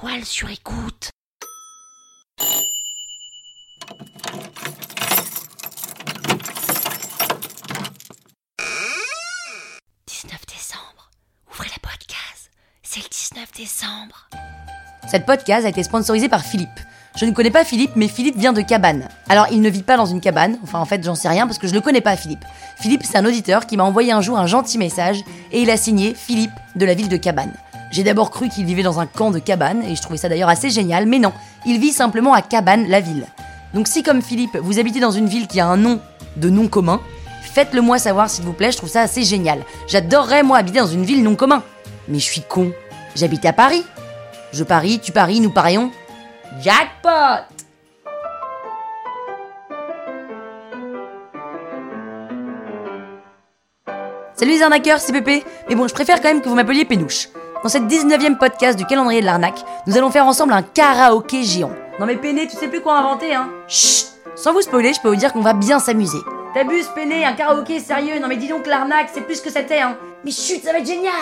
toile 0.00 0.24
sur 0.26 0.50
écoute. 0.50 1.10
«19 10.06 10.46
décembre. 10.46 11.10
Ouvrez 11.50 11.68
la 11.68 11.78
podcast. 11.80 12.50
C'est 12.82 13.00
le 13.00 13.08
19 13.08 13.50
décembre. 13.56 14.28
Cette 15.08 15.24
podcast 15.24 15.64
a 15.64 15.70
été 15.70 15.82
sponsorisée 15.82 16.28
par 16.28 16.42
Philippe. 16.42 16.68
Je 17.16 17.24
ne 17.24 17.30
connais 17.30 17.50
pas 17.50 17.64
Philippe, 17.64 17.92
mais 17.96 18.08
Philippe 18.08 18.36
vient 18.36 18.52
de 18.52 18.60
Cabane. 18.60 19.08
Alors, 19.30 19.46
il 19.50 19.62
ne 19.62 19.70
vit 19.70 19.82
pas 19.82 19.96
dans 19.96 20.04
une 20.04 20.20
cabane, 20.20 20.58
enfin 20.62 20.78
en 20.78 20.84
fait 20.84 21.02
j'en 21.02 21.14
sais 21.14 21.30
rien 21.30 21.46
parce 21.46 21.56
que 21.56 21.66
je 21.66 21.72
le 21.72 21.80
connais 21.80 22.02
pas 22.02 22.14
Philippe. 22.16 22.44
Philippe, 22.78 23.04
c'est 23.04 23.16
un 23.16 23.24
auditeur 23.24 23.66
qui 23.66 23.78
m'a 23.78 23.84
envoyé 23.84 24.12
un 24.12 24.20
jour 24.20 24.38
un 24.38 24.46
gentil 24.46 24.76
message 24.76 25.24
et 25.52 25.62
il 25.62 25.70
a 25.70 25.78
signé 25.78 26.12
Philippe 26.12 26.52
de 26.74 26.84
la 26.84 26.92
ville 26.92 27.08
de 27.08 27.16
Cabane. 27.16 27.54
J'ai 27.90 28.02
d'abord 28.02 28.30
cru 28.30 28.48
qu'il 28.48 28.64
vivait 28.64 28.82
dans 28.82 29.00
un 29.00 29.06
camp 29.06 29.30
de 29.30 29.38
cabane 29.38 29.82
et 29.82 29.94
je 29.94 30.02
trouvais 30.02 30.18
ça 30.18 30.28
d'ailleurs 30.28 30.48
assez 30.48 30.70
génial, 30.70 31.06
mais 31.06 31.18
non, 31.18 31.32
il 31.64 31.78
vit 31.78 31.92
simplement 31.92 32.34
à 32.34 32.42
Cabane, 32.42 32.88
la 32.88 33.00
ville. 33.00 33.26
Donc 33.74 33.88
si 33.88 34.02
comme 34.02 34.22
Philippe, 34.22 34.56
vous 34.56 34.78
habitez 34.78 35.00
dans 35.00 35.10
une 35.10 35.26
ville 35.26 35.46
qui 35.46 35.60
a 35.60 35.66
un 35.66 35.76
nom 35.76 36.00
de 36.36 36.50
nom 36.50 36.68
commun, 36.68 37.00
faites-le 37.42 37.80
moi 37.80 37.98
savoir 37.98 38.28
s'il 38.28 38.44
vous 38.44 38.52
plaît, 38.52 38.72
je 38.72 38.76
trouve 38.76 38.90
ça 38.90 39.02
assez 39.02 39.22
génial. 39.22 39.60
J'adorerais 39.88 40.42
moi 40.42 40.58
habiter 40.58 40.80
dans 40.80 40.86
une 40.86 41.04
ville 41.04 41.22
non 41.22 41.36
commun. 41.36 41.62
Mais 42.08 42.18
je 42.18 42.24
suis 42.24 42.42
con. 42.42 42.72
J'habite 43.14 43.44
à 43.44 43.52
Paris. 43.52 43.84
Je 44.52 44.64
parie, 44.64 45.00
tu 45.00 45.12
paries, 45.12 45.40
nous 45.40 45.50
parions. 45.50 45.90
Jackpot 46.60 47.44
Salut 54.34 54.52
les 54.52 54.62
arnaqueurs, 54.62 55.00
c'est 55.00 55.12
Pépé. 55.12 55.44
Mais 55.68 55.74
bon, 55.74 55.88
je 55.88 55.94
préfère 55.94 56.20
quand 56.20 56.28
même 56.28 56.42
que 56.42 56.48
vous 56.48 56.54
m'appeliez 56.54 56.84
Pénouche. 56.84 57.28
Dans 57.62 57.68
cette 57.68 57.84
19ème 57.84 58.36
podcast 58.36 58.78
du 58.78 58.84
calendrier 58.84 59.20
de 59.20 59.26
l'arnaque, 59.26 59.58
nous 59.86 59.96
allons 59.96 60.10
faire 60.10 60.26
ensemble 60.26 60.52
un 60.52 60.62
karaoké 60.62 61.42
géant. 61.42 61.72
Non 61.98 62.06
mais 62.06 62.16
Péné, 62.16 62.46
tu 62.46 62.56
sais 62.56 62.68
plus 62.68 62.80
quoi 62.80 62.98
inventer, 62.98 63.34
hein 63.34 63.48
Chut 63.66 64.06
Sans 64.34 64.52
vous 64.52 64.60
spoiler, 64.60 64.92
je 64.92 65.00
peux 65.00 65.08
vous 65.08 65.16
dire 65.16 65.32
qu'on 65.32 65.40
va 65.40 65.54
bien 65.54 65.78
s'amuser. 65.78 66.18
T'abuses, 66.54 66.88
Péné, 66.94 67.24
un 67.24 67.32
karaoké 67.32 67.80
sérieux 67.80 68.18
Non 68.20 68.28
mais 68.28 68.36
dis 68.36 68.48
donc 68.48 68.66
l'arnaque, 68.66 69.08
c'est 69.12 69.22
plus 69.22 69.40
que 69.40 69.50
c'était, 69.50 69.80
hein 69.80 69.96
Mais 70.24 70.30
chut, 70.30 70.62
ça 70.62 70.72
va 70.72 70.78
être 70.78 70.86
génial 70.86 71.12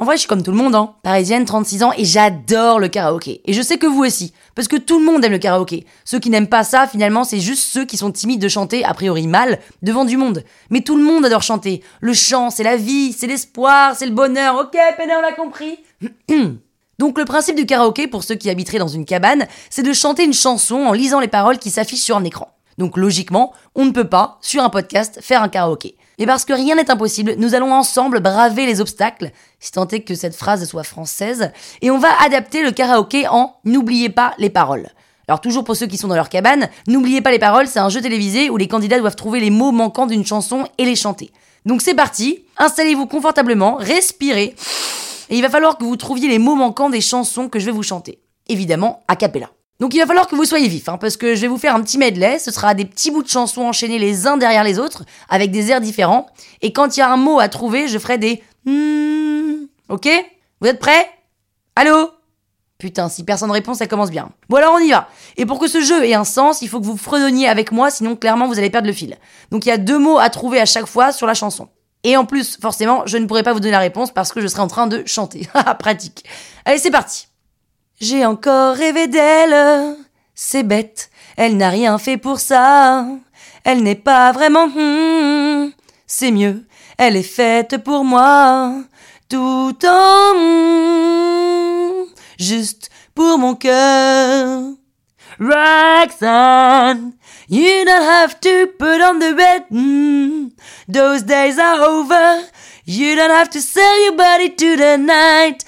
en 0.00 0.06
vrai, 0.06 0.16
je 0.16 0.20
suis 0.20 0.28
comme 0.28 0.42
tout 0.42 0.50
le 0.50 0.56
monde, 0.56 0.74
hein. 0.74 0.94
Parisienne, 1.02 1.44
36 1.44 1.82
ans, 1.82 1.92
et 1.94 2.06
j'adore 2.06 2.80
le 2.80 2.88
karaoké. 2.88 3.42
Et 3.44 3.52
je 3.52 3.60
sais 3.60 3.76
que 3.76 3.86
vous 3.86 4.02
aussi. 4.02 4.32
Parce 4.54 4.66
que 4.66 4.76
tout 4.76 4.98
le 4.98 5.04
monde 5.04 5.22
aime 5.22 5.32
le 5.32 5.38
karaoké. 5.38 5.84
Ceux 6.06 6.18
qui 6.18 6.30
n'aiment 6.30 6.48
pas 6.48 6.64
ça, 6.64 6.86
finalement, 6.86 7.22
c'est 7.22 7.38
juste 7.38 7.64
ceux 7.64 7.84
qui 7.84 7.98
sont 7.98 8.10
timides 8.10 8.40
de 8.40 8.48
chanter, 8.48 8.82
a 8.82 8.94
priori 8.94 9.26
mal, 9.26 9.58
devant 9.82 10.06
du 10.06 10.16
monde. 10.16 10.42
Mais 10.70 10.80
tout 10.80 10.96
le 10.96 11.04
monde 11.04 11.26
adore 11.26 11.42
chanter. 11.42 11.82
Le 12.00 12.14
chant, 12.14 12.48
c'est 12.48 12.62
la 12.62 12.78
vie, 12.78 13.12
c'est 13.12 13.26
l'espoir, 13.26 13.94
c'est 13.94 14.06
le 14.06 14.12
bonheur. 14.12 14.56
Ok, 14.56 14.74
Péné, 14.96 15.12
on 15.18 15.20
l'a 15.20 15.32
compris. 15.32 15.78
Donc 16.98 17.18
le 17.18 17.26
principe 17.26 17.56
du 17.56 17.66
karaoké, 17.66 18.08
pour 18.08 18.24
ceux 18.24 18.36
qui 18.36 18.48
habiteraient 18.48 18.78
dans 18.78 18.88
une 18.88 19.04
cabane, 19.04 19.48
c'est 19.68 19.82
de 19.82 19.92
chanter 19.92 20.24
une 20.24 20.32
chanson 20.32 20.76
en 20.76 20.94
lisant 20.94 21.20
les 21.20 21.28
paroles 21.28 21.58
qui 21.58 21.68
s'affichent 21.68 22.00
sur 22.00 22.16
un 22.16 22.24
écran. 22.24 22.48
Donc 22.78 22.96
logiquement, 22.96 23.52
on 23.74 23.84
ne 23.84 23.90
peut 23.90 24.08
pas, 24.08 24.38
sur 24.40 24.62
un 24.62 24.70
podcast, 24.70 25.18
faire 25.20 25.42
un 25.42 25.50
karaoké. 25.50 25.96
Mais 26.20 26.26
parce 26.26 26.44
que 26.44 26.52
rien 26.52 26.74
n'est 26.74 26.90
impossible, 26.90 27.34
nous 27.38 27.54
allons 27.54 27.72
ensemble 27.72 28.20
braver 28.20 28.66
les 28.66 28.82
obstacles, 28.82 29.30
si 29.58 29.72
tant 29.72 29.88
est 29.88 30.02
que 30.02 30.14
cette 30.14 30.36
phrase 30.36 30.68
soit 30.68 30.84
française, 30.84 31.50
et 31.80 31.90
on 31.90 31.98
va 31.98 32.10
adapter 32.22 32.62
le 32.62 32.72
karaoké 32.72 33.26
en 33.26 33.56
N'oubliez 33.64 34.10
pas 34.10 34.34
les 34.36 34.50
paroles. 34.50 34.90
Alors 35.28 35.40
toujours 35.40 35.64
pour 35.64 35.76
ceux 35.76 35.86
qui 35.86 35.96
sont 35.96 36.08
dans 36.08 36.14
leur 36.14 36.28
cabane, 36.28 36.68
N'oubliez 36.86 37.22
pas 37.22 37.30
les 37.30 37.38
paroles, 37.38 37.68
c'est 37.68 37.78
un 37.78 37.88
jeu 37.88 38.02
télévisé 38.02 38.50
où 38.50 38.58
les 38.58 38.68
candidats 38.68 38.98
doivent 38.98 39.16
trouver 39.16 39.40
les 39.40 39.48
mots 39.48 39.72
manquants 39.72 40.06
d'une 40.06 40.26
chanson 40.26 40.68
et 40.76 40.84
les 40.84 40.94
chanter. 40.94 41.30
Donc 41.64 41.80
c'est 41.80 41.94
parti, 41.94 42.44
installez-vous 42.58 43.06
confortablement, 43.06 43.76
respirez, 43.76 44.54
et 45.30 45.36
il 45.36 45.42
va 45.42 45.48
falloir 45.48 45.78
que 45.78 45.84
vous 45.84 45.96
trouviez 45.96 46.28
les 46.28 46.38
mots 46.38 46.54
manquants 46.54 46.90
des 46.90 47.00
chansons 47.00 47.48
que 47.48 47.58
je 47.58 47.64
vais 47.64 47.72
vous 47.72 47.82
chanter. 47.82 48.20
Évidemment, 48.48 49.02
a 49.08 49.16
cappella. 49.16 49.48
Donc 49.80 49.94
il 49.94 49.98
va 49.98 50.06
falloir 50.06 50.28
que 50.28 50.36
vous 50.36 50.44
soyez 50.44 50.68
vif, 50.68 50.88
hein, 50.88 50.98
parce 50.98 51.16
que 51.16 51.34
je 51.34 51.40
vais 51.40 51.48
vous 51.48 51.56
faire 51.56 51.74
un 51.74 51.82
petit 51.82 51.96
medley, 51.96 52.38
ce 52.38 52.50
sera 52.50 52.74
des 52.74 52.84
petits 52.84 53.10
bouts 53.10 53.22
de 53.22 53.28
chansons 53.28 53.62
enchaînés 53.62 53.98
les 53.98 54.26
uns 54.26 54.36
derrière 54.36 54.62
les 54.62 54.78
autres, 54.78 55.04
avec 55.30 55.50
des 55.50 55.70
airs 55.70 55.80
différents, 55.80 56.26
et 56.60 56.72
quand 56.72 56.96
il 56.96 57.00
y 57.00 57.02
a 57.02 57.10
un 57.10 57.16
mot 57.16 57.40
à 57.40 57.48
trouver, 57.48 57.88
je 57.88 57.98
ferai 57.98 58.18
des 58.18 58.42
hmm, 58.66 59.64
ok? 59.88 60.08
Vous 60.60 60.68
êtes 60.68 60.78
prêts? 60.78 61.10
Allô? 61.76 62.10
Putain, 62.76 63.08
si 63.08 63.24
personne 63.24 63.50
répond, 63.50 63.74
ça 63.74 63.86
commence 63.86 64.10
bien. 64.10 64.30
Bon 64.48 64.56
alors 64.56 64.74
on 64.74 64.78
y 64.78 64.90
va. 64.90 65.08
Et 65.36 65.46
pour 65.46 65.58
que 65.58 65.68
ce 65.68 65.80
jeu 65.80 66.04
ait 66.04 66.14
un 66.14 66.24
sens, 66.24 66.60
il 66.60 66.68
faut 66.68 66.80
que 66.80 66.86
vous 66.86 66.96
fredonniez 66.96 67.48
avec 67.48 67.72
moi, 67.72 67.90
sinon 67.90 68.16
clairement 68.16 68.48
vous 68.48 68.58
allez 68.58 68.70
perdre 68.70 68.86
le 68.86 68.92
fil. 68.92 69.16
Donc 69.50 69.64
il 69.64 69.70
y 69.70 69.72
a 69.72 69.78
deux 69.78 69.98
mots 69.98 70.18
à 70.18 70.28
trouver 70.28 70.60
à 70.60 70.66
chaque 70.66 70.86
fois 70.86 71.12
sur 71.12 71.26
la 71.26 71.34
chanson. 71.34 71.68
Et 72.04 72.16
en 72.16 72.24
plus, 72.24 72.58
forcément, 72.60 73.02
je 73.06 73.18
ne 73.18 73.26
pourrai 73.26 73.42
pas 73.42 73.52
vous 73.52 73.60
donner 73.60 73.72
la 73.72 73.78
réponse 73.78 74.10
parce 74.10 74.32
que 74.32 74.40
je 74.40 74.46
serai 74.46 74.62
en 74.62 74.68
train 74.68 74.86
de 74.86 75.02
chanter. 75.06 75.48
Pratique. 75.78 76.24
Allez, 76.64 76.78
c'est 76.78 76.90
parti. 76.90 77.29
J'ai 78.00 78.24
encore 78.24 78.76
rêvé 78.76 79.08
d'elle, 79.08 79.94
c'est 80.34 80.62
bête, 80.62 81.10
elle 81.36 81.58
n'a 81.58 81.68
rien 81.68 81.98
fait 81.98 82.16
pour 82.16 82.40
ça, 82.40 83.04
elle 83.62 83.82
n'est 83.82 83.94
pas 83.94 84.32
vraiment 84.32 84.68
hmm, 84.68 85.70
c'est 86.06 86.30
mieux, 86.30 86.64
elle 86.96 87.14
est 87.14 87.22
faite 87.22 87.76
pour 87.84 88.04
moi, 88.04 88.72
tout 89.28 89.76
en 89.84 90.34
hmm, 90.34 92.06
juste 92.38 92.88
pour 93.14 93.36
mon 93.36 93.54
cœur. 93.54 94.62
Roxanne, 95.38 97.12
you 97.50 97.84
don't 97.84 98.08
have 98.08 98.40
to 98.40 98.66
put 98.78 99.02
on 99.02 99.18
the 99.18 99.34
bed, 99.36 99.64
hmm, 99.70 100.48
those 100.88 101.24
days 101.24 101.58
are 101.58 101.82
over, 101.82 102.46
you 102.86 103.14
don't 103.14 103.30
have 103.30 103.50
to 103.50 103.60
sell 103.60 104.04
your 104.04 104.16
body 104.16 104.48
to 104.48 104.76
the 104.78 104.96
night. 104.96 105.66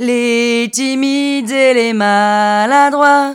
Les 0.00 0.70
timides 0.72 1.50
et 1.50 1.74
les 1.74 1.92
maladroits 1.92 3.34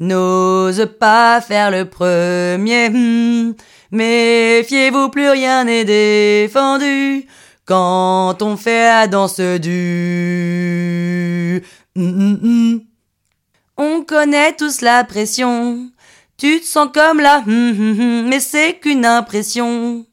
n'osent 0.00 0.88
pas 0.98 1.40
faire 1.40 1.70
le 1.70 1.84
premier. 1.84 2.90
Hmm. 2.90 3.52
Méfiez-vous, 3.92 5.08
plus 5.10 5.28
rien 5.28 5.62
n'est 5.62 5.84
défendu 5.84 7.26
quand 7.64 8.42
on 8.42 8.56
fait 8.56 8.86
la 8.86 9.06
danse 9.06 9.38
du. 9.38 10.82
Hmm, 11.94 12.34
hmm, 12.42 12.80
on 13.76 14.02
connaît 14.02 14.56
tous 14.56 14.80
la 14.80 15.04
pression. 15.04 15.92
Tu 16.36 16.58
te 16.58 16.66
sens 16.66 16.88
comme 16.92 17.20
là, 17.20 17.44
mais 17.46 18.40
c'est 18.40 18.80
qu'une 18.80 19.06
impression. 19.06 20.04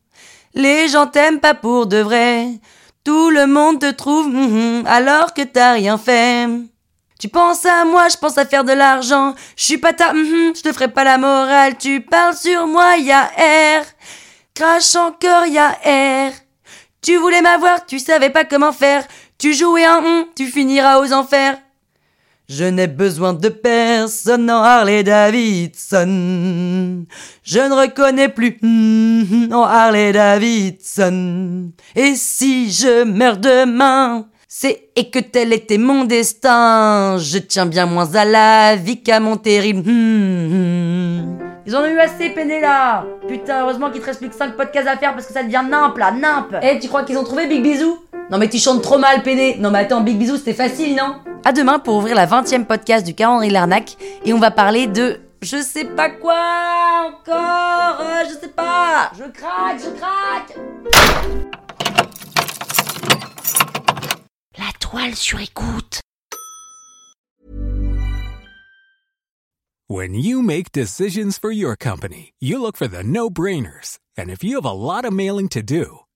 Les 0.54 0.90
gens 0.90 1.08
t'aiment 1.08 1.40
pas 1.40 1.56
pour 1.56 1.88
de 1.88 1.98
vrai. 1.98 2.50
Tout 3.08 3.30
le 3.30 3.48
monde 3.48 3.80
te 3.80 3.90
trouve 3.90 4.26
hum, 4.26 4.84
alors 4.86 5.34
que 5.34 5.42
t'as 5.42 5.72
rien 5.72 5.98
fait. 5.98 6.46
Tu 7.18 7.30
penses 7.30 7.66
à 7.66 7.86
moi, 7.86 8.10
je 8.10 8.18
pense 8.18 8.38
à 8.38 8.46
faire 8.46 8.66
de 8.66 8.74
l'argent. 8.74 9.34
Je 9.56 9.64
suis 9.64 9.78
pas 9.78 9.94
ta, 9.94 10.10
hum, 10.10 10.54
je 10.54 10.62
te 10.62 10.74
ferai 10.74 10.90
pas 10.90 11.06
la 11.06 11.18
morale. 11.18 11.78
Tu 11.78 12.02
parles 12.02 12.36
sur 12.36 12.68
moi, 12.68 12.98
y 12.98 13.10
a 13.14 13.24
R. 13.24 13.86
Crache 14.54 14.94
encore, 14.98 15.46
y 15.46 15.58
a 15.58 15.70
R. 15.70 16.34
Tu 17.02 17.16
voulais 17.16 17.42
m'avoir, 17.42 17.86
tu 17.86 17.98
savais 17.98 18.30
pas 18.30 18.44
comment 18.44 18.74
faire. 18.74 19.08
Tu 19.38 19.54
jouais 19.54 19.86
un 19.86 20.00
hum, 20.00 20.26
tu 20.36 20.48
finiras 20.48 21.00
aux 21.00 21.14
enfers. 21.14 21.58
Je 22.50 22.64
n'ai 22.64 22.88
besoin 22.88 23.34
de 23.34 23.50
personne 23.50 24.50
en 24.50 24.64
Harley 24.64 25.04
Davidson. 25.04 26.06
Je 27.44 27.60
ne 27.60 27.74
reconnais 27.74 28.30
plus 28.30 28.58
hmm, 28.62 29.52
en 29.52 29.64
Harley 29.64 30.14
Davidson. 30.14 31.72
Et 31.94 32.16
si 32.16 32.72
je 32.72 33.04
meurs 33.04 33.36
demain, 33.36 34.28
c'est 34.48 34.88
et 34.96 35.10
que 35.10 35.20
tel 35.20 35.52
était 35.52 35.78
mon 35.78 36.06
destin. 36.06 37.18
Je 37.18 37.40
tiens 37.40 37.66
bien 37.66 37.86
moins 37.86 38.16
à 38.16 38.24
la 38.24 38.78
vie 38.78 39.04
qu'à 39.04 39.20
mon 39.20 39.36
terrible. 39.36 39.82
hmm. 39.86 41.38
Ils 41.66 41.76
en 41.76 41.82
ont 41.82 41.86
eu 41.86 42.00
assez, 42.00 42.30
peiné 42.30 42.62
là 42.62 43.04
Putain, 43.28 43.64
heureusement 43.64 43.92
qu'il 43.92 44.00
te 44.00 44.06
reste 44.06 44.20
plus 44.22 44.30
que 44.30 44.36
5 44.36 44.56
podcasts 44.56 44.88
à 44.88 44.96
faire 44.96 45.12
parce 45.14 45.26
que 45.28 45.34
ça 45.34 45.44
devient 45.44 45.66
nimp 45.70 45.98
là, 45.98 46.12
nimp 46.12 46.56
Eh, 46.64 46.80
tu 46.80 46.88
crois 46.88 47.04
qu'ils 47.04 47.18
ont 47.18 47.26
trouvé 47.26 47.46
Big 47.46 47.62
Bisou? 47.62 47.98
Non 48.30 48.38
mais 48.38 48.50
tu 48.50 48.58
chantes 48.60 48.82
trop 48.82 48.98
mal, 48.98 49.24
peiné 49.24 49.56
Non 49.58 49.72
mais 49.72 49.80
attends, 49.80 50.02
Big 50.02 50.18
Bisou 50.18 50.38
c'était 50.38 50.54
facile, 50.54 50.96
non? 50.96 51.16
À 51.46 51.54
demain 51.54 51.80
pour 51.80 51.96
ouvrir 51.96 52.16
la 52.16 52.26
20ème 52.26 52.66
podcast 52.66 53.06
du 53.06 53.14
calendrier 53.16 53.52
l'arnaque 53.52 53.96
et 54.26 54.34
on 54.34 54.40
va 54.40 54.52
parler 54.52 54.88
de... 54.88 55.22
Je 55.42 55.58
sais 55.62 55.86
pas 55.86 56.10
quoi 56.10 56.36
encore. 57.08 58.02
Euh, 58.02 58.24
Je 58.28 58.34
sais 58.40 58.50
pas. 58.50 59.12
Je 59.18 59.24
craque, 59.32 59.80
je 59.80 59.98
craque. 59.98 60.58
La 64.58 64.66
toile 64.80 65.16
sur 65.16 65.40
écoute. 65.40 66.02
When 69.90 70.16
you 70.16 70.42
make 70.42 70.74
decisions 70.74 71.38
for 71.40 71.52
your 71.52 71.78
company, 71.78 72.34
you 72.42 72.60
look 72.60 72.76
for 72.76 72.88
the 72.90 73.04
no 73.06 73.30
brainers. 73.30 74.00
And 74.18 74.30
if 74.30 74.44
you 74.44 74.56
have 74.56 74.66
a 74.66 74.74
lot 74.74 75.06
of 75.06 75.14
mailing 75.14 75.48
to 75.50 75.62
do, 75.62 76.00